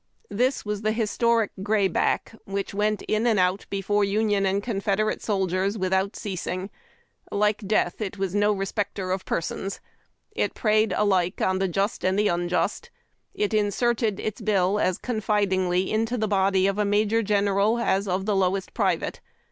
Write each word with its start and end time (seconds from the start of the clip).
This 0.31 0.65
was 0.65 0.81
the 0.81 0.93
historic 0.93 1.51
"grayback" 1.61 2.33
which 2.45 2.73
went 2.73 3.03
in 3.03 3.27
and 3.27 3.37
out 3.37 3.67
before 3.69 4.03
Union 4.03 4.47
and 4.47 4.63
Confederate 4.63 5.21
soldiers 5.21 5.77
without 5.77 6.15
ceasing. 6.15 6.71
Like 7.31 7.67
death, 7.67 8.01
it 8.01 8.17
was 8.17 8.33
no 8.33 8.51
respecter 8.51 9.11
of 9.11 9.25
persons. 9.25 9.79
It 10.31 10.55
preyed 10.55 10.91
alike 10.91 11.39
on 11.39 11.59
the 11.59 11.67
just 11.67 12.03
and 12.03 12.17
the 12.17 12.29
unjust. 12.29 12.89
It 13.35 13.53
inserted 13.53 14.19
its 14.19 14.41
bill 14.41 14.79
as 14.79 14.97
confidingly 14.97 15.91
into 15.91 16.17
the 16.17 16.27
body 16.27 16.65
of 16.65 16.77
the 16.77 16.83
major 16.85 17.21
general 17.21 17.77
as 17.77 18.07
of 18.07 18.25
the 18.25 18.35
lowest 18.35 18.73
private. 18.73 19.19